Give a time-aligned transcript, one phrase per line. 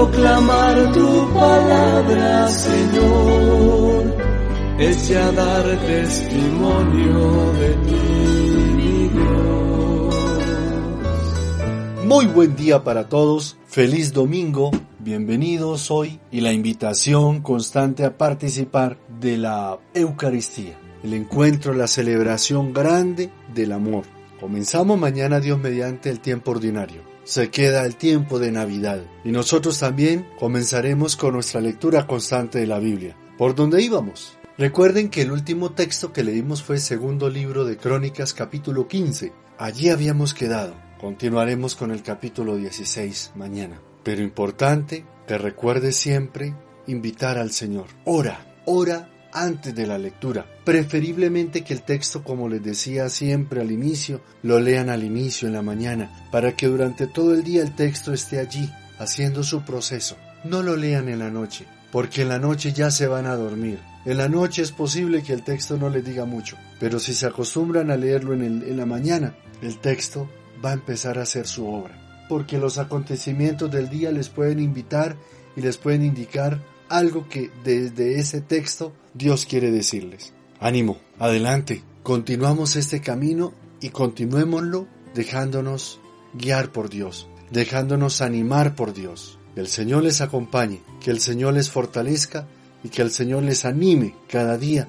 [0.00, 4.16] Proclamar tu palabra, Señor,
[4.78, 9.10] es ya dar testimonio de ti.
[12.06, 14.70] Muy buen día para todos, feliz domingo,
[15.00, 22.72] bienvenidos hoy y la invitación constante a participar de la Eucaristía, el encuentro, la celebración
[22.72, 24.19] grande del amor.
[24.40, 29.78] Comenzamos mañana Dios mediante el tiempo ordinario se queda el tiempo de Navidad y nosotros
[29.78, 33.16] también comenzaremos con nuestra lectura constante de la Biblia.
[33.38, 34.36] ¿Por dónde íbamos?
[34.58, 39.32] Recuerden que el último texto que leímos fue segundo libro de Crónicas capítulo 15.
[39.58, 40.74] Allí habíamos quedado.
[41.00, 43.80] Continuaremos con el capítulo 16 mañana.
[44.02, 46.54] Pero importante que recuerde siempre
[46.88, 47.86] invitar al Señor.
[48.04, 50.46] Ora, ora antes de la lectura.
[50.64, 55.54] Preferiblemente que el texto, como les decía siempre al inicio, lo lean al inicio en
[55.54, 60.16] la mañana, para que durante todo el día el texto esté allí, haciendo su proceso.
[60.44, 63.78] No lo lean en la noche, porque en la noche ya se van a dormir.
[64.04, 67.26] En la noche es posible que el texto no les diga mucho, pero si se
[67.26, 70.30] acostumbran a leerlo en, en la mañana, el texto
[70.64, 75.16] va a empezar a hacer su obra, porque los acontecimientos del día les pueden invitar
[75.56, 80.34] y les pueden indicar algo que desde ese texto Dios quiere decirles.
[80.58, 86.00] Ánimo, adelante, continuamos este camino y continuémoslo dejándonos
[86.34, 89.38] guiar por Dios, dejándonos animar por Dios.
[89.54, 92.46] Que el Señor les acompañe, que el Señor les fortalezca
[92.84, 94.86] y que el Señor les anime cada día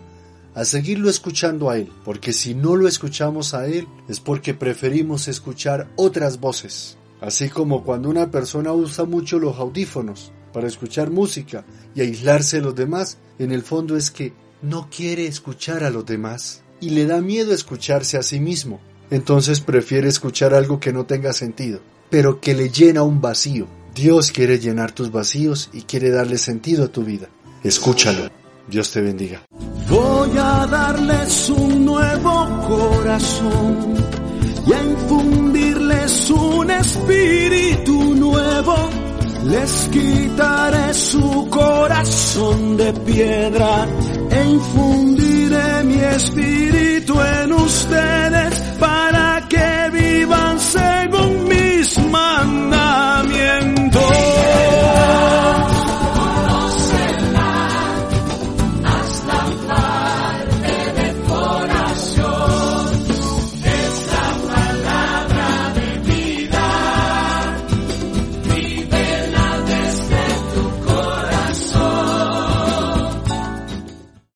[0.53, 5.27] a seguirlo escuchando a Él, porque si no lo escuchamos a Él es porque preferimos
[5.27, 6.97] escuchar otras voces.
[7.21, 12.63] Así como cuando una persona usa mucho los audífonos para escuchar música y aislarse de
[12.63, 17.05] los demás, en el fondo es que no quiere escuchar a los demás y le
[17.05, 18.79] da miedo escucharse a sí mismo.
[19.09, 23.67] Entonces prefiere escuchar algo que no tenga sentido, pero que le llena un vacío.
[23.93, 27.27] Dios quiere llenar tus vacíos y quiere darle sentido a tu vida.
[27.63, 28.29] Escúchalo.
[28.67, 29.43] Dios te bendiga.
[29.89, 33.95] Voy a darles un nuevo corazón
[34.65, 38.50] y a infundirles un espíritu nuevo
[39.43, 43.87] les quitaré su corazón de piedra
[44.29, 48.20] e infundiré mi espíritu en ustedes